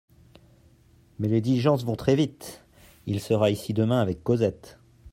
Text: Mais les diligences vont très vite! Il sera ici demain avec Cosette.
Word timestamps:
Mais 1.19 1.27
les 1.27 1.41
diligences 1.41 1.83
vont 1.85 1.95
très 1.95 2.15
vite! 2.15 2.65
Il 3.05 3.19
sera 3.19 3.51
ici 3.51 3.71
demain 3.71 4.01
avec 4.01 4.23
Cosette. 4.23 4.79